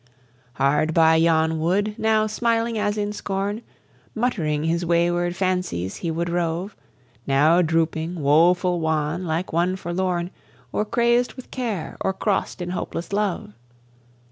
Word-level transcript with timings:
"Hard 0.53 0.95
by 0.95 1.15
yon 1.17 1.59
wood, 1.59 1.93
now 1.95 2.25
smiling 2.25 2.75
as 2.75 2.97
in 2.97 3.13
scorn, 3.13 3.61
Muttering 4.15 4.63
his 4.63 4.83
wayward 4.83 5.35
fancies 5.35 5.97
he 5.97 6.09
would 6.09 6.27
rove; 6.27 6.75
Now 7.27 7.61
drooping, 7.61 8.15
woeful 8.19 8.79
wan, 8.79 9.27
like 9.27 9.53
one 9.53 9.75
forlorn, 9.75 10.31
Or 10.71 10.85
crazed 10.85 11.35
with 11.35 11.51
care, 11.51 11.97
or 12.01 12.13
crossed 12.13 12.63
in 12.63 12.71
hopeless 12.71 13.13
love. 13.13 13.53